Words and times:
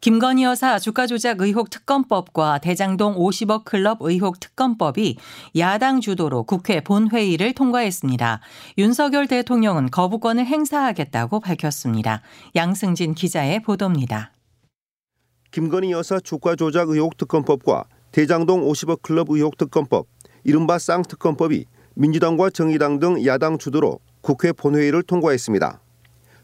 김건희 0.00 0.44
여사 0.44 0.78
주가 0.78 1.08
조작 1.08 1.40
의혹 1.40 1.70
특검법과 1.70 2.58
대장동 2.58 3.16
50억 3.16 3.64
클럽 3.64 3.98
의혹 4.00 4.38
특검법이 4.38 5.16
야당 5.56 6.00
주도로 6.00 6.44
국회 6.44 6.80
본회의를 6.80 7.52
통과했습니다. 7.52 8.40
윤석열 8.78 9.26
대통령은 9.26 9.90
거부권을 9.90 10.46
행사하겠다고 10.46 11.40
밝혔습니다. 11.40 12.22
양승진 12.54 13.14
기자의 13.14 13.60
보도입니다. 13.62 14.30
김건희 15.50 15.90
여사 15.90 16.20
주가 16.20 16.54
조작 16.54 16.90
의혹 16.90 17.16
특검법과 17.16 17.84
대장동 18.12 18.68
50억 18.68 19.02
클럽 19.02 19.30
의혹 19.30 19.56
특검법, 19.58 20.06
이른바 20.44 20.78
쌍특검법이 20.78 21.64
민주당과 21.94 22.50
정의당 22.50 23.00
등 23.00 23.24
야당 23.26 23.58
주도로 23.58 23.98
국회 24.20 24.52
본회의를 24.52 25.02
통과했습니다. 25.02 25.80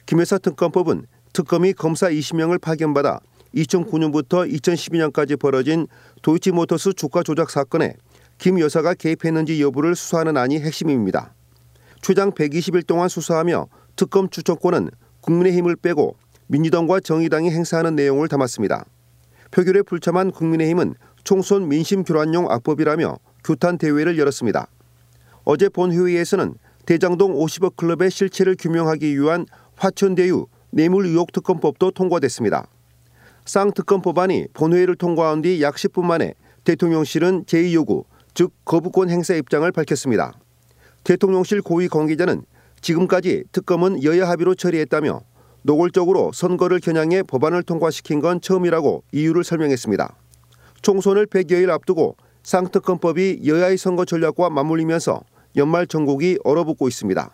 김 0.06 0.18
여사 0.18 0.38
특검법은 0.38 1.06
특검이 1.32 1.72
검사 1.72 2.10
20명을 2.10 2.60
파견받아 2.60 3.20
2009년부터 3.54 4.50
2012년까지 4.52 5.38
벌어진 5.38 5.86
도이치모터스 6.22 6.94
주가 6.94 7.22
조작 7.22 7.50
사건에 7.50 7.94
김 8.38 8.58
여사가 8.58 8.94
개입했는지 8.94 9.62
여부를 9.62 9.94
수사하는 9.94 10.36
안이 10.36 10.60
핵심입니다. 10.60 11.34
최장 12.02 12.32
120일 12.32 12.86
동안 12.86 13.08
수사하며 13.08 13.68
특검 13.96 14.28
추천권은 14.28 14.90
국민의힘을 15.20 15.76
빼고 15.76 16.16
민주당과 16.48 17.00
정의당이 17.00 17.50
행사하는 17.50 17.96
내용을 17.96 18.28
담았습니다. 18.28 18.84
표결에 19.50 19.82
불참한 19.82 20.30
국민의힘은 20.30 20.94
총선 21.22 21.68
민심 21.68 22.02
교란용 22.02 22.50
악법이라며 22.50 23.18
규탄 23.44 23.78
대회를 23.78 24.18
열었습니다. 24.18 24.66
어제 25.44 25.68
본회의에서는 25.68 26.54
대장동 26.86 27.34
50억 27.34 27.76
클럽의 27.76 28.10
실체를 28.10 28.56
규명하기 28.58 29.18
위한 29.18 29.46
화천대유 29.76 30.46
뇌물 30.70 31.06
의혹 31.06 31.32
특검법도 31.32 31.92
통과됐습니다. 31.92 32.66
쌍특검 33.44 34.00
법안이 34.02 34.48
본회의를 34.54 34.96
통과한 34.96 35.42
뒤 35.42 35.60
약 35.60 35.74
10분 35.76 36.04
만에 36.04 36.34
대통령실은 36.64 37.44
제2요구, 37.44 38.04
즉 38.32 38.52
거부권 38.64 39.10
행사 39.10 39.34
입장을 39.34 39.70
밝혔습니다. 39.70 40.32
대통령실 41.04 41.60
고위 41.60 41.88
관계자는 41.88 42.42
지금까지 42.80 43.44
특검은 43.52 44.02
여야 44.02 44.28
합의로 44.28 44.54
처리했다며 44.54 45.20
노골적으로 45.62 46.32
선거를 46.32 46.80
겨냥해 46.80 47.22
법안을 47.24 47.62
통과시킨 47.62 48.20
건 48.20 48.40
처음이라고 48.40 49.04
이유를 49.12 49.44
설명했습니다. 49.44 50.16
총선을 50.82 51.26
100여일 51.26 51.70
앞두고 51.70 52.16
쌍특검법이 52.42 53.42
여야의 53.46 53.78
선거 53.78 54.04
전략과 54.04 54.50
맞물리면서 54.50 55.22
연말 55.56 55.86
전국이 55.86 56.38
얼어붙고 56.44 56.88
있습니다. 56.88 57.30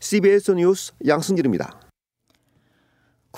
CBS 0.00 0.52
뉴스 0.52 0.92
양승길입니다. 1.06 1.87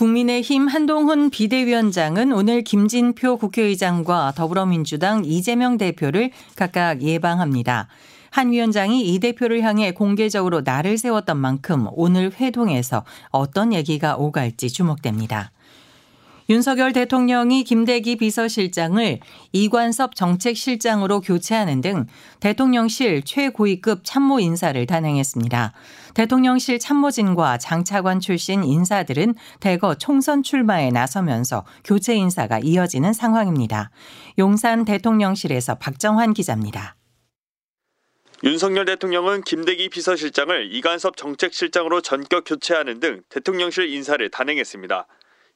국민의힘 0.01 0.67
한동훈 0.67 1.29
비대위원장은 1.29 2.33
오늘 2.33 2.63
김진표 2.63 3.37
국회의장과 3.37 4.33
더불어민주당 4.35 5.27
이재명 5.27 5.77
대표를 5.77 6.31
각각 6.57 7.03
예방합니다. 7.03 7.87
한 8.31 8.51
위원장이 8.51 9.13
이 9.13 9.19
대표를 9.19 9.61
향해 9.61 9.93
공개적으로 9.93 10.63
날을 10.63 10.97
세웠던 10.97 11.37
만큼 11.37 11.87
오늘 11.93 12.33
회동에서 12.33 13.05
어떤 13.29 13.75
얘기가 13.75 14.17
오갈지 14.17 14.71
주목됩니다. 14.71 15.51
윤석열 16.51 16.93
대통령이 16.93 17.63
김대기 17.63 18.17
비서실장을 18.17 19.21
이관섭 19.53 20.17
정책실장으로 20.17 21.21
교체하는 21.21 21.81
등 21.81 22.07
대통령실 22.41 23.23
최고위급 23.23 24.01
참모 24.03 24.41
인사를 24.41 24.85
단행했습니다. 24.85 25.73
대통령실 26.15 26.81
참모진과 26.81 27.59
장차관 27.59 28.19
출신 28.19 28.65
인사들은 28.65 29.37
대거 29.61 29.95
총선 29.95 30.43
출마에 30.43 30.91
나서면서 30.91 31.65
교체 31.85 32.17
인사가 32.17 32.59
이어지는 32.59 33.13
상황입니다. 33.13 33.93
용산 34.37 34.85
대통령실에서 34.85 35.77
박정환 35.77 36.35
기자입니다. 36.35 36.97
윤석열 38.43 38.87
대통령은 38.87 39.43
김대기 39.43 39.89
비서실장을 39.89 40.75
이관섭 40.75 41.17
정책실장으로 41.17 42.01
전격 42.01 42.43
교체하는 42.45 42.99
등 42.99 43.23
대통령실 43.29 43.89
인사를 43.93 44.29
단행했습니다. 44.31 45.07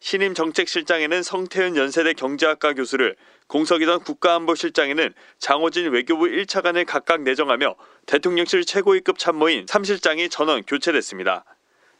신임 0.05 0.35
정책실장에는 0.35 1.23
성태은 1.23 1.77
연세대 1.79 2.13
경제학과 2.13 2.75
교수를 2.75 3.17
공석이던 3.47 4.01
국가안보실장에는 4.01 5.15
장호진 5.39 5.93
외교부 5.93 6.27
1차관을 6.27 6.85
각각 6.85 7.23
내정하며 7.23 7.75
대통령실 8.05 8.67
최고위급 8.67 9.19
참모인 9.19 9.65
3실장이 9.65 10.31
전원 10.31 10.63
교체됐습니다. 10.65 11.47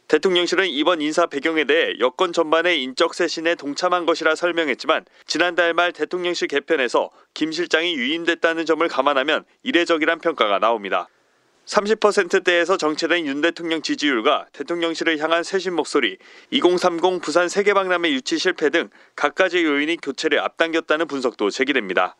대통령실은 0.07 0.67
이번 0.67 1.01
인사 1.01 1.25
배경에 1.25 1.63
대해 1.63 1.95
여권 1.97 2.31
전반의 2.31 2.83
인적 2.83 3.15
쇄신에 3.15 3.55
동참한 3.55 4.05
것이라 4.05 4.35
설명했지만 4.35 5.03
지난달 5.25 5.73
말 5.73 5.91
대통령실 5.91 6.47
개편에서 6.47 7.09
김 7.33 7.51
실장이 7.51 7.95
유임됐다는 7.95 8.67
점을 8.67 8.87
감안하면 8.87 9.45
이례적이란 9.63 10.19
평가가 10.19 10.59
나옵니다. 10.59 11.07
30%대에서 11.65 12.77
정체된 12.77 13.25
윤 13.25 13.41
대통령 13.41 13.81
지지율과 13.81 14.47
대통령실을 14.53 15.17
향한 15.19 15.43
쇄신 15.43 15.73
목소리, 15.73 16.17
2030 16.51 17.21
부산 17.21 17.49
세계박람회 17.49 18.11
유치 18.11 18.37
실패 18.37 18.69
등 18.69 18.89
각가지 19.15 19.63
요인이 19.63 19.97
교체를 19.97 20.39
앞당겼다는 20.39 21.07
분석도 21.07 21.49
제기됩니다. 21.49 22.15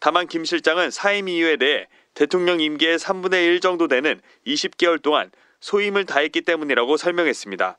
다만 0.00 0.26
김 0.26 0.44
실장은 0.44 0.90
사임 0.90 1.28
이유에 1.28 1.56
대해 1.56 1.86
대통령 2.14 2.60
임기의 2.60 2.98
3분의 2.98 3.46
1 3.46 3.60
정도 3.60 3.86
되는 3.86 4.20
20개월 4.46 5.00
동안 5.00 5.30
소임을 5.60 6.04
다했기 6.04 6.40
때문이라고 6.42 6.96
설명했습니다. 6.96 7.78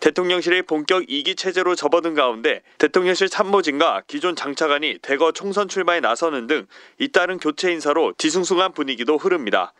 대통령실이 0.00 0.62
본격 0.62 1.04
2기 1.04 1.36
체제로 1.36 1.74
접어든 1.74 2.14
가운데 2.14 2.62
대통령실 2.78 3.28
참모진과 3.28 4.04
기존 4.06 4.34
장차관이 4.34 4.98
대거 5.02 5.32
총선 5.32 5.68
출마에 5.68 6.00
나서는 6.00 6.46
등 6.46 6.66
잇따른 6.98 7.38
교체 7.38 7.70
인사로 7.70 8.14
뒤숭숭한 8.16 8.72
분위기도 8.72 9.18
흐릅니다. 9.18 9.74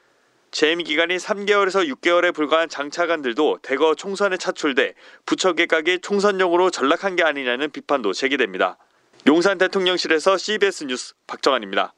재임 0.50 0.82
기간이 0.82 1.16
3개월에서 1.16 1.88
6개월에 1.94 2.34
불과한 2.34 2.68
장차관들도 2.68 3.60
대거 3.62 3.94
총선에 3.94 4.36
차출돼 4.36 4.94
부처 5.24 5.52
개각이 5.52 6.00
총선용으로 6.00 6.70
전락한 6.70 7.14
게 7.14 7.22
아니냐는 7.22 7.70
비판도 7.70 8.12
제기됩니다. 8.12 8.76
용산 9.28 9.58
대통령실에서 9.58 10.36
CBS 10.36 10.84
뉴스 10.84 11.14
박정환입니다. 11.26 11.94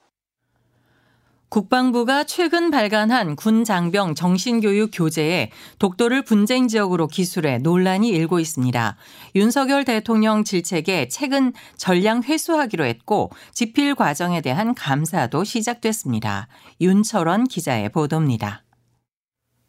국방부가 1.53 2.25
최근 2.25 2.71
발간한 2.71 3.37
군 3.37 3.63
장병 3.63 4.15
정신교육 4.15 4.89
교재에 4.91 5.51
독도를 5.79 6.25
분쟁 6.25 6.67
지역으로 6.67 7.09
기술해 7.09 7.59
논란이 7.59 8.09
일고 8.09 8.41
있습니다. 8.41 8.97
윤석열 9.35 9.85
대통령 9.85 10.45
질책에 10.45 11.09
최근 11.09 11.53
전량 11.77 12.23
회수하기로 12.23 12.87
했고 12.87 13.29
집필 13.53 13.95
과정에 13.95 14.41
대한 14.41 14.75
감사도 14.75 15.45
시작됐습니다. 15.45 16.49
윤철원 16.81 17.45
기자의 17.45 17.91
보도입니다. 17.91 18.65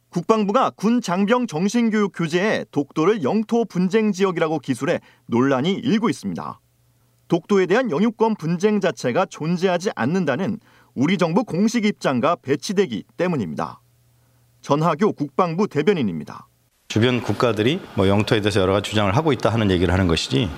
국방부가 0.07 0.69
군 0.69 1.01
장병 1.01 1.47
정신교육 1.47 2.13
교재에 2.15 2.63
독도를 2.71 3.23
영토 3.23 3.65
분쟁 3.65 4.13
지역이라고 4.13 4.59
기술해 4.59 5.01
논란이 5.25 5.73
일고 5.73 6.09
있습니다. 6.09 6.61
독도에 7.27 7.65
대한 7.65 7.91
영유권 7.91 8.35
분쟁 8.35 8.79
자체가 8.79 9.25
존재하지 9.25 9.89
않는다는 9.95 10.59
우리 10.95 11.17
정부 11.17 11.43
공식 11.43 11.85
입장과 11.85 12.37
배치되기 12.41 13.05
때문입니다. 13.17 13.81
전하교 14.61 15.13
국방부 15.13 15.67
대변인입니다. 15.67 16.47
주변 16.87 17.21
국가들이 17.21 17.81
뭐 17.95 18.07
영토에 18.07 18.41
대해서 18.41 18.61
여러 18.61 18.73
가지 18.73 18.91
주장을 18.91 19.15
하고 19.15 19.33
있다 19.33 19.49
하는 19.49 19.71
얘기를 19.71 19.91
하는 19.91 20.07
것이지 20.07 20.49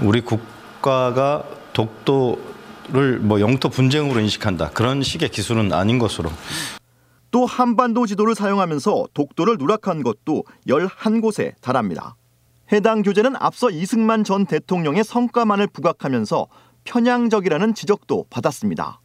우리 0.00 0.20
국가가 0.20 1.44
독도를 1.72 3.20
뭐 3.20 3.40
영토 3.40 3.68
분쟁으로 3.68 4.18
인식한다 4.18 4.70
그런 4.70 5.02
식의 5.02 5.28
기술은 5.28 5.72
아닌 5.72 6.00
것으로 6.00 6.30
또 7.30 7.46
한반도 7.46 8.06
지도를 8.06 8.34
사용하면서 8.34 9.08
독도를 9.14 9.56
누락한 9.58 10.02
것도 10.02 10.44
11곳에 10.66 11.52
달합니다. 11.60 12.16
해당 12.72 13.02
교재는 13.02 13.36
앞서 13.36 13.70
이승만 13.70 14.24
전 14.24 14.44
대통령의 14.44 15.04
성과만을 15.04 15.68
부각하면서 15.68 16.48
편향적이라는 16.84 17.74
지적도 17.74 18.26
받았습니다. 18.30 19.00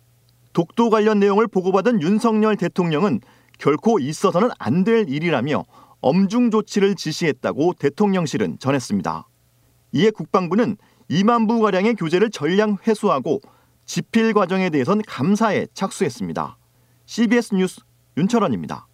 독도 0.53 0.89
관련 0.89 1.19
내용을 1.19 1.47
보고받은 1.47 2.01
윤석열 2.01 2.55
대통령은 2.55 3.19
결코 3.59 3.99
있어서는 3.99 4.49
안 4.59 4.83
될 4.83 5.09
일이라며 5.09 5.63
엄중 6.01 6.51
조치를 6.51 6.95
지시했다고 6.95 7.75
대통령실은 7.79 8.59
전했습니다. 8.59 9.27
이에 9.93 10.09
국방부는 10.09 10.77
2만 11.09 11.47
부가량의 11.47 11.95
교재를 11.95 12.29
전량 12.29 12.77
회수하고 12.85 13.39
집필 13.85 14.33
과정에 14.33 14.69
대해선 14.69 15.01
감사에 15.07 15.67
착수했습니다. 15.73 16.57
CBS 17.05 17.55
뉴스 17.55 17.81
윤철원입니다. 18.17 18.87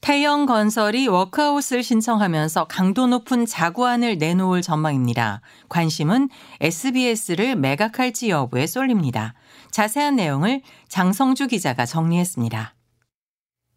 태영건설이 0.00 1.08
워크아웃을 1.08 1.82
신청하면서 1.82 2.66
강도 2.66 3.06
높은 3.06 3.46
자구안을 3.46 4.18
내놓을 4.18 4.62
전망입니다. 4.62 5.40
관심은 5.68 6.28
SBS를 6.60 7.56
매각할지 7.56 8.30
여부에 8.30 8.66
쏠립니다. 8.66 9.34
자세한 9.70 10.16
내용을 10.16 10.62
장성주 10.88 11.48
기자가 11.48 11.84
정리했습니다. 11.84 12.74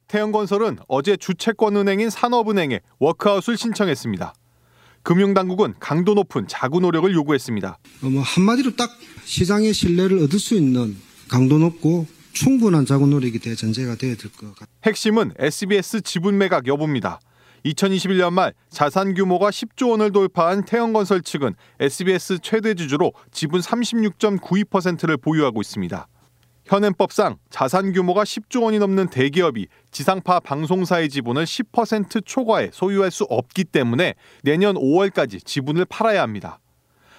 태영건설은 0.07 0.79
어제 0.87 1.17
주채권은행인 1.17 2.09
산업은행에 2.09 2.81
워크아웃을 2.99 3.57
신청했습니다. 3.57 4.33
금융당국은 5.03 5.73
강도 5.79 6.13
높은 6.13 6.47
자구 6.47 6.79
노력을 6.79 7.11
요구했습니다. 7.11 7.77
어, 8.03 8.09
뭐 8.09 8.21
한마디로 8.21 8.75
딱 8.75 8.91
시장의 9.23 9.73
신뢰를 9.73 10.19
얻을 10.23 10.37
수 10.37 10.53
있는 10.53 10.95
강도 11.27 11.57
높고 11.57 12.05
충분한 12.33 12.85
자구 12.85 13.07
노력이 13.07 13.39
대전제가 13.39 13.95
되어야 13.95 14.15
될 14.15 14.31
것 14.31 14.39
같습니다. 14.55 14.67
핵심은 14.85 15.33
SBS 15.37 16.01
지분 16.01 16.37
매각 16.37 16.67
여부입니다. 16.67 17.19
2021년 17.65 18.33
말 18.33 18.53
자산 18.69 19.13
규모가 19.13 19.49
10조 19.51 19.91
원을 19.91 20.11
돌파한 20.11 20.65
태영건설 20.65 21.21
측은 21.21 21.53
SBS 21.79 22.39
최대 22.41 22.73
주주로 22.73 23.13
지분 23.31 23.61
36.92%를 23.61 25.17
보유하고 25.17 25.61
있습니다. 25.61 26.07
현행법상 26.65 27.37
자산 27.49 27.91
규모가 27.91 28.23
10조 28.23 28.63
원이 28.63 28.79
넘는 28.79 29.09
대기업이 29.09 29.67
지상파 29.91 30.39
방송사의 30.41 31.09
지분을 31.09 31.43
10% 31.43 32.25
초과해 32.25 32.69
소유할 32.71 33.11
수 33.11 33.25
없기 33.25 33.65
때문에 33.65 34.15
내년 34.43 34.75
5월까지 34.75 35.45
지분을 35.45 35.85
팔아야 35.85 36.21
합니다. 36.21 36.59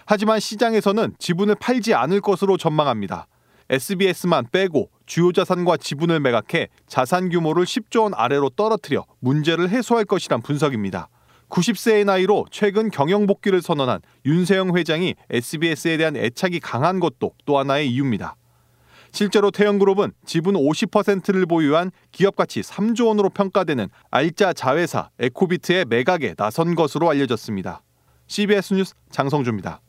하지만 0.07 0.41
시장에서는 0.41 1.15
지분을 1.19 1.55
팔지 1.57 1.95
않을 1.95 2.21
것으로 2.21 2.57
전망합니다. 2.57 3.27
SBS만 3.71 4.49
빼고 4.51 4.91
주요 5.07 5.33
자산과 5.33 5.77
지분을 5.77 6.21
매각해 6.21 6.69
자산 6.87 7.29
규모를 7.29 7.65
10조 7.65 8.03
원 8.03 8.15
아래로 8.15 8.51
떨어뜨려 8.51 9.05
문제를 9.21 9.69
해소할 9.71 10.05
것이란 10.05 10.43
분석입니다. 10.43 11.09
90세의 11.49 12.05
나이로 12.05 12.47
최근 12.51 12.91
경영 12.91 13.27
복귀를 13.27 13.61
선언한 13.61 14.01
윤세영 14.25 14.77
회장이 14.77 15.15
SBS에 15.31 15.99
대한 15.99 16.17
애착이 16.17 16.61
강한 16.61 16.99
것도 16.99 17.33
또 17.45 17.59
하나의 17.59 17.91
이유입니다. 17.91 18.37
실제로 19.13 19.51
태영그룹은 19.51 20.13
지분 20.25 20.55
50%를 20.55 21.45
보유한 21.45 21.91
기업 22.11 22.35
가치 22.37 22.63
3조 22.63 23.09
원으로 23.09 23.29
평가되는 23.29 23.89
알짜 24.11 24.55
자회사 24.55 25.11
에코비트의 25.19 25.85
매각에 25.85 26.35
나선 26.35 26.75
것으로 26.75 27.11
알려졌습니다. 27.11 27.83
CBS 28.27 28.73
뉴스 28.73 28.95
장성주입니다. 29.11 29.83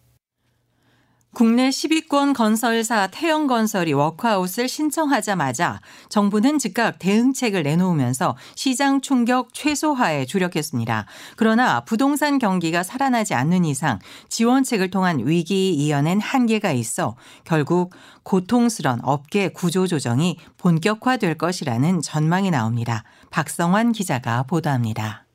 국내 1.33 1.69
10위권 1.69 2.35
건설사 2.35 3.07
태영건설이 3.07 3.93
워크아웃을 3.93 4.67
신청하자마자 4.67 5.81
정부는 6.09 6.59
즉각 6.59 6.99
대응책을 6.99 7.63
내놓으면서 7.63 8.37
시장 8.53 9.01
충격 9.01 9.51
최소화에 9.51 10.25
주력했습니다. 10.25 11.07
그러나 11.35 11.79
부동산 11.85 12.37
경기가 12.37 12.83
살아나지 12.83 13.33
않는 13.33 13.65
이상 13.65 13.97
지원책을 14.29 14.91
통한 14.91 15.25
위기 15.25 15.73
이어낸 15.73 16.19
한계가 16.19 16.71
있어 16.71 17.15
결국 17.45 17.95
고통스런 18.21 18.99
업계 19.01 19.49
구조 19.49 19.87
조정이 19.87 20.37
본격화될 20.59 21.39
것이라는 21.39 22.01
전망이 22.01 22.51
나옵니다. 22.51 23.03
박성환 23.31 23.91
기자가 23.91 24.43
보도합니다. 24.43 25.25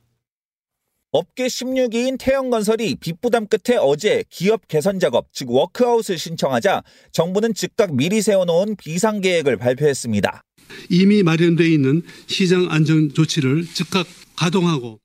업계 1.11 1.47
16위인 1.47 2.19
태영건설이 2.19 2.97
빚부담 2.97 3.47
끝에 3.47 3.77
어제 3.77 4.23
기업 4.29 4.67
개선 4.67 4.99
작업, 4.99 5.33
즉 5.33 5.49
워크아웃을 5.49 6.19
신청하자 6.19 6.83
정부는 7.11 7.55
즉각 7.55 7.95
미리 7.95 8.21
세워놓은 8.21 8.75
비상계획을 8.75 9.57
발표했습니다. 9.57 10.43
이미 10.91 11.23
마련돼 11.23 11.67
있는 11.67 12.03
시장 12.27 12.67
안정 12.69 13.09
조치를 13.11 13.65
즉각 13.73 14.05
가동하고 14.35 14.99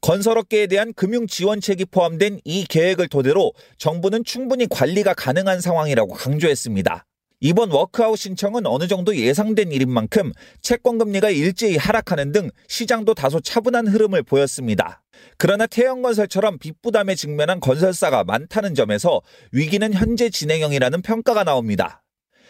건설업계에 0.00 0.66
대한 0.66 0.94
금융 0.94 1.26
지원책이 1.26 1.86
포함된 1.90 2.40
이 2.44 2.64
계획을 2.66 3.08
토대로 3.08 3.52
정부는 3.76 4.24
충분히 4.24 4.66
관리가 4.66 5.12
가능한 5.12 5.60
상황이라고 5.60 6.14
강조했습니다. 6.14 7.04
이번 7.40 7.70
워크아웃 7.70 8.18
신청은 8.18 8.66
어느 8.66 8.88
정도 8.88 9.14
예상된 9.14 9.72
일인 9.72 9.90
만큼 9.90 10.32
채권 10.62 10.96
금리가 10.96 11.28
일제히 11.28 11.76
하락하는 11.76 12.32
등 12.32 12.50
시장도 12.68 13.12
다소 13.12 13.40
차분한 13.40 13.88
흐름을 13.88 14.22
보였습니다. 14.22 14.99
그러나 15.38 15.66
태영건설처럼 15.66 16.58
빚부담에 16.58 17.14
직면한 17.14 17.60
건설사가 17.60 18.24
많다는 18.24 18.74
점에서 18.74 19.20
위기는 19.52 19.92
현재 19.92 20.30
진행형이라는 20.30 21.02
평가가 21.02 21.44
나옵니다. 21.44 22.02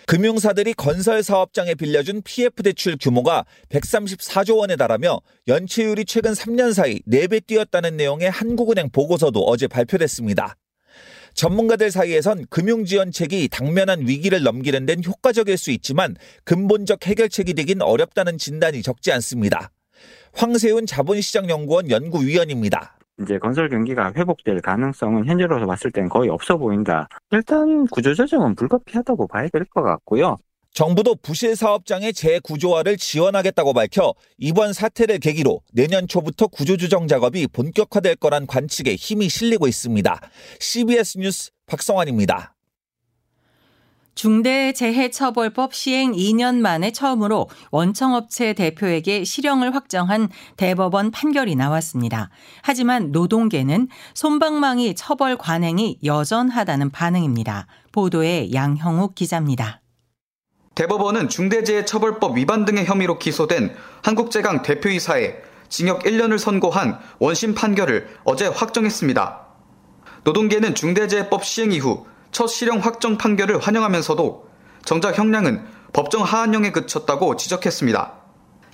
금융사들이 0.07 0.75
건설 0.75 1.23
사업장에 1.23 1.75
빌려준 1.75 2.23
PF 2.23 2.63
대출 2.63 2.97
규모가 3.01 3.45
134조 3.69 4.57
원에 4.57 4.75
달하며 4.75 5.21
연체율이 5.47 6.05
최근 6.05 6.33
3년 6.33 6.73
사이 6.73 6.99
4배 7.09 7.47
뛰었다는 7.47 7.97
내용의 7.97 8.31
한국은행 8.31 8.91
보고서도 8.91 9.41
어제 9.41 9.69
발표됐습니다. 9.69 10.57
전문가들 11.35 11.91
사이에선 11.91 12.47
금융 12.51 12.85
지원책이 12.85 13.49
당면한 13.49 14.07
위기를 14.09 14.43
넘기는 14.43 14.85
데는 14.85 15.05
효과적일 15.05 15.57
수 15.57 15.71
있지만 15.71 16.17
근본적 16.45 17.07
해결책이 17.07 17.55
되긴 17.55 17.83
어렵다는 17.83 18.37
진단이 18.37 18.83
적지 18.83 19.13
않습니다. 19.13 19.71
황세훈 20.35 20.87
자본시장연구원 20.87 21.91
연구위원입니다. 21.91 22.97
이제 23.23 23.39
건설 23.39 23.69
경기가 23.69 24.13
회복될 24.17 24.61
가능성은 24.63 25.27
현재로서 25.27 25.67
봤을 25.67 25.91
때는 25.91 26.09
거의 26.09 26.31
없어 26.31 26.57
보인다. 26.57 27.09
일단 27.31 27.87
구조조정은 27.89 28.55
불가피하다고 28.55 29.27
봐야 29.29 29.49
될 29.49 29.65
것 29.67 29.83
같고요. 29.83 30.37
정부도 30.73 31.17
부실 31.17 31.57
사업장의 31.57 32.13
재구조화를 32.15 32.97
지원하겠다고 32.97 33.73
밝혀 33.73 34.15
이번 34.39 34.73
사태를 34.73 35.19
계기로 35.19 35.61
내년 35.73 36.07
초부터 36.07 36.47
구조조정 36.47 37.09
작업이 37.09 37.49
본격화될 37.49 38.17
거란 38.17 38.47
관측에 38.47 38.95
힘이 38.95 39.29
실리고 39.29 39.67
있습니다. 39.67 40.21
CBS 40.61 41.19
뉴스 41.19 41.51
박성환입니다. 41.67 42.55
중대재해처벌법 44.15 45.75
시행 45.75 46.13
2년 46.13 46.57
만에 46.57 46.93
처음으로 46.93 47.49
원청업체 47.71 48.53
대표에게 48.53 49.25
실형을 49.25 49.75
확정한 49.75 50.29
대법원 50.57 51.11
판결이 51.11 51.55
나왔습니다. 51.55 52.31
하지만 52.63 53.13
노동계는 53.13 53.89
손방망이 54.15 54.95
처벌 54.95 55.37
관행이 55.37 56.01
여전하다는 56.05 56.91
반응입니다. 56.91 57.67
보도에 57.93 58.53
양형욱 58.53 59.15
기자입니다. 59.15 59.81
대법원은 60.75 61.29
중대재해처벌법 61.29 62.37
위반 62.37 62.65
등의 62.65 62.87
혐의로 62.87 63.19
기소된 63.19 63.75
한국제강 64.03 64.63
대표이사에 64.63 65.37
징역 65.69 66.03
1년을 66.03 66.39
선고한 66.39 66.99
원심 67.19 67.55
판결을 67.55 68.09
어제 68.25 68.47
확정했습니다. 68.47 69.47
노동계는 70.25 70.75
중대재해법 70.75 71.45
시행 71.45 71.73
이후 71.73 72.07
첫 72.33 72.47
실형 72.47 72.79
확정 72.79 73.19
판결을 73.19 73.59
환영하면서도 73.59 74.49
정작 74.85 75.19
형량은 75.19 75.63
법정 75.93 76.23
하한형에 76.23 76.71
그쳤다고 76.73 77.37
지적했습니다. 77.37 78.15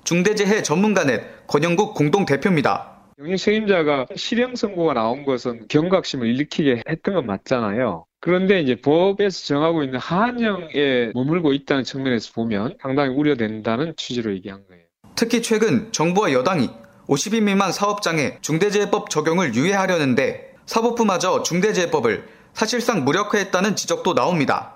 중대재해 0.05 0.63
전문가넷 0.63 1.47
권영국 1.47 1.95
공동대표입니다. 1.95 2.97
영역 3.19 3.37
책임자가 3.39 4.07
실형 4.15 4.57
선고가 4.57 4.93
나온 4.93 5.25
것은 5.25 5.69
경각심을 5.69 6.27
일으키게 6.29 6.83
했던 6.89 7.15
건 7.15 7.27
맞잖아요. 7.27 8.05
그런데 8.21 8.61
이제 8.61 8.77
법에서 8.77 9.47
정하고 9.47 9.83
있는 9.85 9.99
하한형에 9.99 11.13
머물고 11.15 11.53
있다는 11.55 11.85
측면에서 11.85 12.33
보면 12.35 12.77
상당히 12.83 13.15
우려된다는 13.15 13.95
취지로 13.97 14.33
얘기한 14.35 14.67
거예요. 14.69 14.85
특히 15.15 15.41
최근 15.41 15.91
정부와 15.93 16.33
여당이 16.33 16.69
50인 17.09 17.45
미만 17.45 17.73
사업장에 17.73 18.39
중대재해법 18.43 19.09
적용을 19.11 19.55
유예하려는데 19.55 20.57
사법부마저 20.67 21.43
중대재해법을 21.43 22.36
사실상 22.57 23.05
무력화했다는 23.05 23.77
지적도 23.77 24.15
나옵니다. 24.15 24.73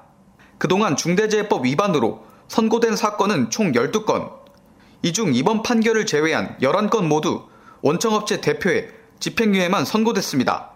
그동안 0.59 0.97
중대재해법 0.97 1.65
위반으로 1.65 2.27
선고된 2.47 2.95
사건은 2.95 3.49
총 3.49 3.73
12건. 3.73 4.39
이 5.03 5.15
중 5.15 5.35
이번 5.35 5.63
판결을 5.63 6.05
제외한 6.05 6.59
11건 6.61 7.05
모두 7.05 7.49
원청업체 7.81 8.43
대표의 8.43 8.91
집행유예만 9.19 9.87
선고됐습니다. 9.87 10.73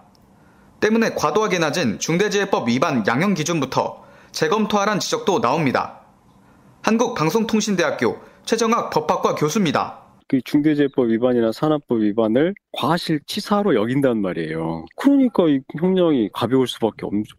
때문에 0.81 1.11
과도하게 1.15 1.59
낮은 1.59 1.99
중대재해법 1.99 2.71
위반 2.71 3.07
양형 3.07 3.35
기준부터 3.35 4.03
재검토하란 4.33 4.99
지적도 4.99 5.43
나옵니다. 5.43 6.01
한국방송통신대학교 6.81 8.19
최정학 8.47 8.89
법학과 8.89 9.35
교수입니다. 9.35 10.04
그 10.35 10.41
중대재해법 10.45 11.11
위반이나 11.11 11.53
산업법 11.53 12.01
위반을 12.01 12.55
과실치사로 12.73 13.77
여긴단 13.77 14.21
말이에요. 14.21 14.85
그러니까 14.97 15.45
이 15.49 15.61
형량이 15.79 16.31
가벼울 16.33 16.67
수밖에 16.67 17.07
없죠. 17.07 17.37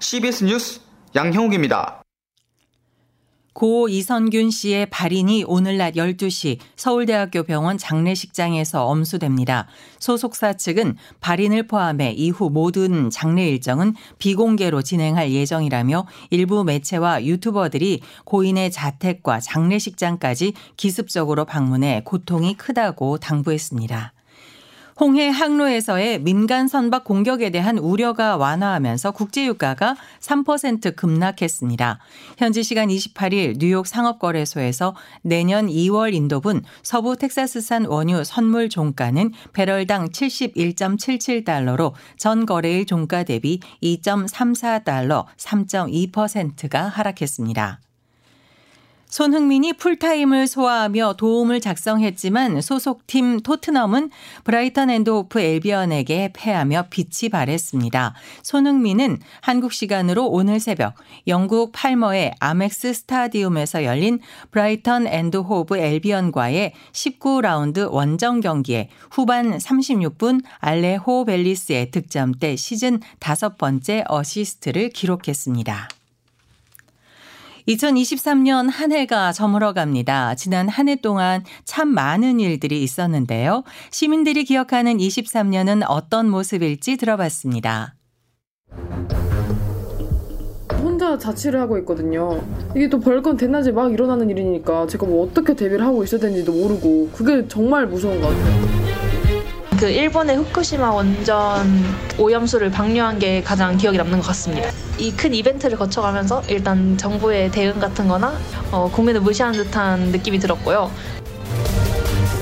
CBS 0.00 0.44
뉴스 0.44 0.80
양형욱입니다. 1.14 2.01
고 3.52 3.88
이선균 3.88 4.50
씨의 4.50 4.86
발인이 4.86 5.44
오늘 5.46 5.76
낮 5.76 5.94
12시 5.94 6.58
서울대학교 6.76 7.42
병원 7.42 7.76
장례식장에서 7.76 8.86
엄수됩니다. 8.86 9.66
소속사 9.98 10.54
측은 10.54 10.96
발인을 11.20 11.66
포함해 11.66 12.12
이후 12.12 12.48
모든 12.48 13.10
장례 13.10 13.48
일정은 13.48 13.94
비공개로 14.18 14.82
진행할 14.82 15.32
예정이라며 15.32 16.06
일부 16.30 16.64
매체와 16.64 17.24
유튜버들이 17.24 18.00
고인의 18.24 18.70
자택과 18.70 19.40
장례식장까지 19.40 20.54
기습적으로 20.76 21.44
방문해 21.44 22.02
고통이 22.04 22.56
크다고 22.56 23.18
당부했습니다. 23.18 24.14
홍해 25.02 25.30
항로에서의 25.30 26.20
민간 26.20 26.68
선박 26.68 27.02
공격에 27.02 27.50
대한 27.50 27.76
우려가 27.76 28.36
완화하면서 28.36 29.10
국제유가가 29.10 29.96
3% 30.20 30.94
급락했습니다. 30.94 31.98
현지 32.38 32.62
시간 32.62 32.86
28일 32.86 33.58
뉴욕 33.58 33.84
상업거래소에서 33.84 34.94
내년 35.22 35.66
2월 35.66 36.14
인도분 36.14 36.62
서부 36.84 37.16
텍사스산 37.16 37.86
원유 37.86 38.22
선물 38.22 38.68
종가는 38.68 39.32
배럴당 39.52 40.10
71.77달러로 40.10 41.94
전 42.16 42.46
거래일 42.46 42.86
종가 42.86 43.24
대비 43.24 43.58
2.34달러 43.82 45.26
3.2%가 45.36 46.86
하락했습니다. 46.86 47.80
손흥민이 49.12 49.74
풀타임을 49.74 50.46
소화하며 50.46 51.16
도움을 51.18 51.60
작성했지만 51.60 52.62
소속팀 52.62 53.40
토트넘은 53.40 54.08
브라이턴 54.42 54.88
앤드 54.88 55.15
호브 55.15 55.38
앨비언에게 55.38 56.30
패하며 56.32 56.86
빛이 56.88 57.28
바랬습니다. 57.30 58.14
손흥민은 58.42 59.18
한국 59.42 59.74
시간으로 59.74 60.26
오늘 60.28 60.60
새벽 60.60 60.94
영국 61.26 61.72
팔머의 61.72 62.32
아멕스 62.40 62.94
스타디움에서 62.94 63.84
열린 63.84 64.18
브라이턴 64.50 65.06
앤드 65.06 65.44
호브 65.44 65.76
앨비언과의 65.76 66.72
19라운드 66.92 67.92
원정 67.92 68.40
경기에 68.40 68.88
후반 69.10 69.58
36분 69.58 70.42
알레호 70.60 71.26
벨리스의 71.26 71.90
득점 71.90 72.34
때 72.34 72.56
시즌 72.56 73.00
다섯 73.18 73.58
번째 73.58 74.04
어시스트를 74.08 74.88
기록했습니다. 74.88 76.01
2023년 77.68 78.68
한 78.70 78.92
해가 78.92 79.32
저물어 79.32 79.72
갑니다. 79.72 80.34
지난 80.34 80.68
한 80.68 80.88
해 80.88 80.96
동안 80.96 81.44
참 81.64 81.88
많은 81.88 82.40
일들이 82.40 82.82
있었는데요. 82.82 83.62
시민들이 83.90 84.44
기억하는 84.44 84.98
23년은 84.98 85.84
어떤 85.88 86.28
모습일지 86.28 86.96
들어봤습니다. 86.96 87.94
혼자 90.82 91.16
자취를 91.16 91.60
하고 91.60 91.78
있거든요. 91.78 92.42
이게 92.74 92.88
또 92.88 92.98
벌건 92.98 93.36
대낮에 93.36 93.70
막 93.70 93.92
일어나는 93.92 94.28
일이니까 94.30 94.86
제가 94.88 95.06
뭐 95.06 95.24
어떻게 95.24 95.54
대비를 95.54 95.84
하고 95.86 96.02
있어야 96.02 96.20
되는지도 96.20 96.52
모르고 96.52 97.10
그게 97.14 97.46
정말 97.46 97.86
무서운 97.86 98.20
것 98.20 98.28
같아요. 98.28 98.81
그 99.82 99.90
일본의 99.90 100.36
후쿠시마 100.36 100.92
원전 100.92 101.84
오염수를 102.16 102.70
방류한 102.70 103.18
게 103.18 103.42
가장 103.42 103.76
기억에 103.76 103.98
남는 103.98 104.20
것 104.20 104.28
같습니다. 104.28 104.70
이 104.96 105.10
큰 105.10 105.34
이벤트를 105.34 105.76
거쳐가면서 105.76 106.40
일단 106.46 106.96
정부의 106.96 107.50
대응 107.50 107.80
같은 107.80 108.06
거나 108.06 108.32
어, 108.70 108.88
국민을 108.92 109.20
무시하는 109.22 109.60
듯한 109.60 110.12
느낌이 110.12 110.38
들었고요. 110.38 110.88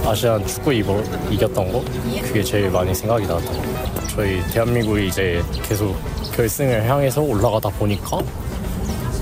아시안 0.04 0.46
축구 0.46 0.74
이거 0.74 1.02
이겼던 1.30 1.72
거 1.72 1.82
그게 2.24 2.42
제일 2.42 2.68
많이 2.70 2.94
생각이 2.94 3.26
것 3.26 3.42
같아요. 3.42 3.62
저희 4.08 4.42
대한민국이 4.52 5.06
이제 5.06 5.42
계속 5.62 5.96
결승을 6.36 6.86
향해서 6.86 7.22
올라가다 7.22 7.70
보니까 7.70 8.18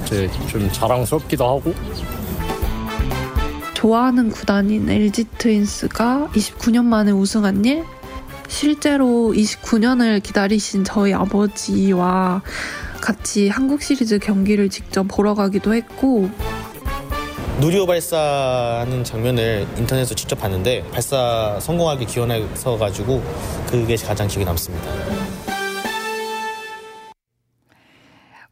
이제 0.03 0.29
좀 0.49 0.69
자랑스럽기도 0.73 1.47
하고 1.47 1.73
좋아하는 3.75 4.31
구단인 4.31 4.91
LG 4.91 5.27
트윈스가 5.39 6.31
29년 6.35 6.83
만에 6.83 7.13
우승한 7.13 7.65
일 7.65 7.85
실제로 8.49 9.33
29년을 9.35 10.23
기다리신 10.23 10.85
저희 10.85 11.13
아버지와 11.13 12.43
같이 13.01 13.49
한국 13.49 13.83
시리즈 13.83 14.19
경기를 14.19 14.69
직접 14.69 15.05
보러 15.05 15.35
가기도 15.35 15.75
했고 15.75 16.29
누리호 17.61 17.87
발사하는 17.87 19.05
장면을 19.05 19.67
인터넷에서 19.77 20.15
직접 20.15 20.37
봤는데 20.37 20.85
발사 20.93 21.59
성공하게 21.61 22.07
기원해서 22.07 22.77
가지고 22.79 23.23
그게 23.69 23.97
가장 23.97 24.29
기억에 24.29 24.45
남습니다. 24.45 25.18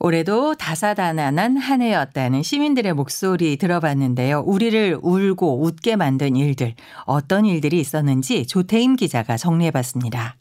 올해도 0.06 0.54
다사다난한 0.54 1.56
한 1.56 1.82
해였다는 1.82 2.44
시민들의 2.44 2.92
목소리 2.92 3.56
들어봤는데요. 3.56 4.44
우리를 4.46 5.00
울고 5.02 5.64
웃게 5.64 5.96
만든 5.96 6.36
일들, 6.36 6.75
어떤 7.06 7.44
일들이 7.44 7.80
있었는지 7.80 8.46
조태임 8.46 8.94
기자가 8.94 9.36
정리해봤습니다. 9.36 10.36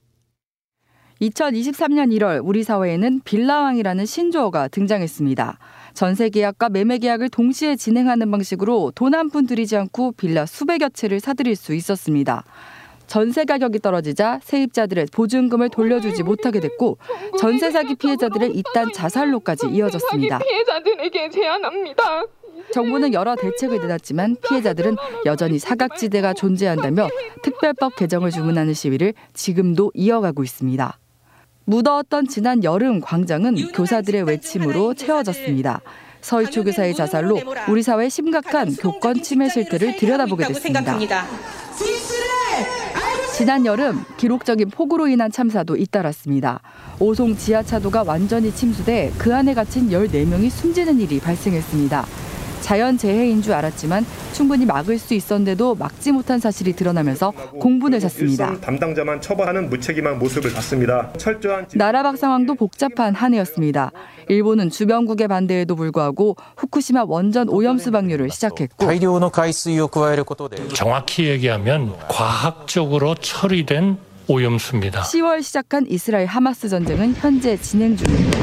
2023년 1.19 2.15
1월 2.19 2.41
우리 2.43 2.61
사회에는 2.63 3.21
빌라왕이라는 3.23 4.05
신조어가 4.05 4.67
등장했습니다. 4.67 5.57
전세 5.95 6.29
계약과 6.29 6.69
매매 6.69 6.99
계약을 6.99 7.29
동시에 7.29 7.75
진행하는 7.75 8.29
방식으로 8.29 8.91
돈 8.93 9.15
한 9.15 9.29
푼 9.31 9.47
들이지 9.47 9.77
않고 9.77 10.11
빌라 10.11 10.45
수백여 10.45 10.89
채를 10.93 11.19
사들일 11.19 11.55
수 11.55 11.73
있었습니다. 11.73 12.43
전세 13.07 13.45
가격이 13.45 13.79
떨어지자 13.79 14.39
세입자들의 14.43 15.07
보증금을 15.11 15.69
돌려주지 15.69 16.23
못하게 16.23 16.59
됐고 16.59 16.97
전세 17.39 17.71
사기 17.71 17.95
피해자들의 17.95 18.51
이딴 18.55 18.91
자살로까지 18.93 19.67
이어졌습니다. 19.67 20.39
피해자들에게 20.39 21.29
제안합니다. 21.29 22.23
정부는 22.73 23.13
여러 23.13 23.35
대책을 23.35 23.79
내놨지만 23.79 24.37
피해자들은 24.47 24.95
여전히 25.25 25.59
사각지대가 25.59 26.33
존재한다며 26.33 27.09
특별법 27.43 27.95
개정을 27.95 28.31
주문하는 28.31 28.73
시위를 28.73 29.13
지금도 29.33 29.91
이어가고 29.93 30.43
있습니다. 30.43 30.97
무더웠던 31.65 32.27
지난 32.27 32.63
여름 32.63 33.01
광장은 33.01 33.71
교사들의 33.73 34.23
외침으로 34.23 34.93
채워졌습니다. 34.93 35.81
서희초 36.21 36.63
교사의 36.63 36.95
자살로 36.95 37.39
우리 37.69 37.83
사회의 37.83 38.09
심각한 38.09 38.75
교권 38.75 39.21
침해 39.21 39.47
실태를 39.49 39.97
들여다보게 39.97 40.47
됐습니다. 40.47 40.97
지난 43.37 43.65
여름 43.65 44.01
기록적인 44.15 44.69
폭우로 44.69 45.09
인한 45.09 45.29
참사도 45.29 45.75
잇따랐습니다. 45.75 46.61
오송 47.01 47.35
지하차도가 47.35 48.03
완전히 48.03 48.49
침수돼 48.49 49.11
그 49.17 49.35
안에 49.35 49.53
갇힌 49.53 49.89
14명이 49.89 50.49
숨지는 50.49 51.01
일이 51.01 51.19
발생했습니다. 51.19 52.05
자연재해인 52.65 53.43
줄 53.43 53.53
알았지만 53.53 54.03
충분히 54.33 54.65
막을 54.65 54.97
수 54.97 55.13
있었는데도 55.13 55.75
막지 55.75 56.11
못한 56.11 56.39
사실이 56.39 56.73
드러나면서 56.73 57.31
공분을 57.59 58.01
샀습니다. 58.01 58.59
담당자만 58.59 59.21
처벌하는 59.21 59.69
무책임한 59.69 60.17
모습을 60.17 60.51
봤습니다. 60.51 61.13
철저한 61.17 61.67
나라 61.75 62.01
밖 62.01 62.17
상황도 62.17 62.55
복잡한 62.55 63.13
한 63.13 63.35
해였습니다. 63.35 63.91
일본은 64.29 64.71
주변국의 64.71 65.27
반대에도 65.27 65.75
불구하고 65.75 66.37
후쿠시마 66.57 67.03
원전 67.07 67.49
오염 67.49 67.77
수 67.77 67.91
방류를 67.91 68.31
시작했고 68.31 68.87
정확히 70.73 71.25
얘기하면 71.25 71.93
과학적으로 72.07 73.13
처리된 73.13 73.97
오염수입니다. 74.27 75.03
10월 75.03 75.43
시작한 75.43 75.85
이스라엘 75.87 76.25
하마스 76.25 76.67
전쟁은 76.67 77.13
현재 77.13 77.57
진행 77.57 77.95
중입니다. 77.95 78.39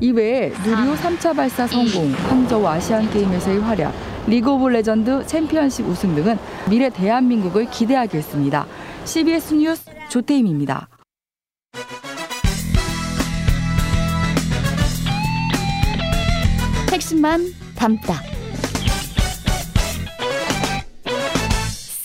이외에 0.00 0.50
누리호 0.50 0.94
3차 0.94 1.34
발사 1.34 1.66
성공, 1.66 2.12
항저우 2.12 2.66
아시안 2.66 3.10
게임에서의 3.10 3.60
활약, 3.60 3.92
리그 4.28 4.50
오브 4.52 4.68
레전드 4.68 5.26
챔피언십 5.26 5.86
우승 5.86 6.14
등은 6.14 6.38
미래 6.68 6.88
대한민국을 6.88 7.68
기대하게 7.70 8.18
했습니다. 8.18 8.66
CBS 9.04 9.54
뉴스 9.54 9.90
조태임입니다. 10.08 10.88
핵심만 16.92 17.42
담다. 17.74 18.22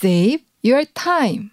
Save 0.02 0.44
your 0.64 0.84
time. 0.94 1.50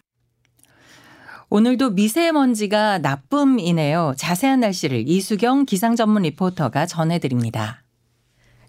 오늘도 1.54 1.90
미세먼지가 1.90 3.00
나쁨이네요. 3.00 4.14
자세한 4.16 4.62
날씨를 4.62 5.04
이수경 5.06 5.66
기상 5.66 5.98
전문 5.98 6.22
리포터가 6.22 6.86
전해드립니다. 6.86 7.81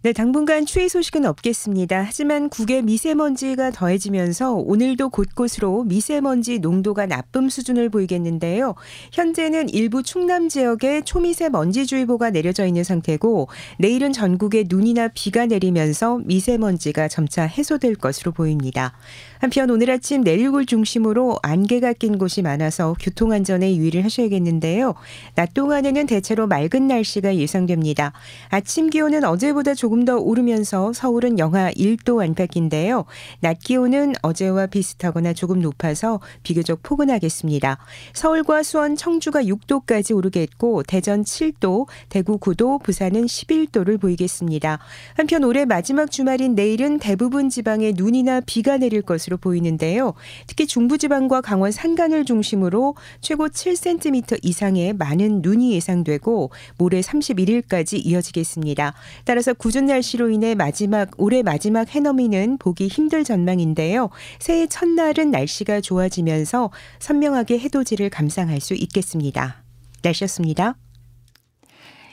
네, 0.04 0.12
당분간 0.12 0.66
추위 0.66 0.88
소식은 0.88 1.24
없겠습니다. 1.26 2.02
하지만 2.02 2.48
국외 2.48 2.82
미세먼지가 2.82 3.70
더해지면서 3.70 4.54
오늘도 4.54 5.10
곳곳으로 5.10 5.84
미세먼지 5.84 6.58
농도가 6.58 7.06
나쁨 7.06 7.48
수준을 7.48 7.88
보이겠는데요. 7.88 8.74
현재는 9.12 9.68
일부 9.68 10.02
충남 10.02 10.48
지역에 10.48 11.02
초미세먼지주의보가 11.02 12.30
내려져 12.30 12.66
있는 12.66 12.82
상태고 12.82 13.46
내일은 13.78 14.12
전국에 14.12 14.64
눈이나 14.68 15.06
비가 15.06 15.46
내리면서 15.46 16.18
미세먼지가 16.24 17.06
점차 17.06 17.44
해소될 17.44 17.94
것으로 17.94 18.32
보입니다. 18.32 18.94
한편 19.38 19.70
오늘 19.70 19.88
아침 19.92 20.22
내륙을 20.22 20.66
중심으로 20.66 21.38
안개가 21.44 21.92
낀 21.92 22.18
곳이 22.18 22.42
많아서 22.42 22.96
교통안전에 23.00 23.76
유의를 23.76 24.04
하셔야겠는데요. 24.04 24.94
낮 25.36 25.54
동안에는 25.54 26.06
대체로 26.06 26.48
맑은 26.48 26.88
날씨가 26.88 27.36
예상됩니다. 27.36 28.12
아침 28.48 28.90
기온은 28.90 29.22
어제보다 29.22 29.74
조금 29.74 29.91
더 30.04 30.16
오르면서 30.16 30.92
서울은 30.92 31.38
영하 31.38 31.70
1도 31.70 32.22
안팎인데요. 32.22 33.04
낮 33.38 33.60
기온은 33.60 34.14
어제와 34.22 34.66
비슷하거나 34.66 35.32
조금 35.32 35.60
높아서 35.60 36.18
비교적 36.42 36.82
포근하겠습니다. 36.82 37.78
서울과 38.12 38.64
수원, 38.64 38.96
청주가 38.96 39.42
6도까지 39.44 40.16
오르겠고 40.16 40.82
대전 40.82 41.22
7도, 41.22 41.86
대구 42.08 42.38
9도, 42.38 42.82
부산은 42.82 43.26
11도를 43.26 44.00
보이겠습니다. 44.00 44.80
한편 45.14 45.44
올해 45.44 45.64
마지막 45.66 46.10
주말인 46.10 46.56
내일은 46.56 46.98
대부분 46.98 47.48
지방에 47.48 47.92
눈이나 47.94 48.40
비가 48.40 48.78
내릴 48.78 49.02
것으로 49.02 49.36
보이는데요. 49.36 50.14
특히 50.48 50.66
중부지방과 50.66 51.42
강원 51.42 51.70
산간을 51.70 52.24
중심으로 52.24 52.96
최고 53.20 53.48
7cm 53.48 54.40
이상의 54.42 54.94
많은 54.94 55.42
눈이 55.42 55.72
예상되고 55.74 56.50
모레 56.78 57.00
31일까지 57.00 58.04
이어지겠습니다. 58.04 58.94
따라서 59.24 59.52
굳은 59.82 59.86
날씨로 59.86 60.30
인해 60.30 60.54
마지막 60.54 61.10
올해 61.18 61.42
마지막 61.42 61.88
해넘이는 61.88 62.58
보기 62.58 62.88
힘들 62.88 63.24
전망인데요. 63.24 64.10
새해 64.38 64.66
첫날은 64.66 65.30
날씨가 65.30 65.80
좋아지면서 65.80 66.70
선명하게 67.00 67.58
해돋이를 67.58 68.08
감상할 68.10 68.60
수 68.60 68.74
있겠습니다. 68.74 69.62
날씨였습니다. 70.02 70.76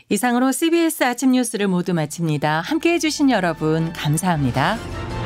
이상으로 0.10 0.52
CBS 0.52 1.04
아침 1.04 1.32
뉴스를 1.32 1.68
모두 1.68 1.94
마칩니다. 1.94 2.62
함께 2.62 2.94
해주신 2.94 3.30
여러분 3.30 3.94
감사합니다. 3.94 5.19